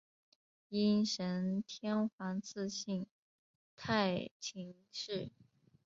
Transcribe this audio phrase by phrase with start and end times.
[0.69, 3.05] 应神天皇赐姓
[3.75, 5.29] 太秦氏。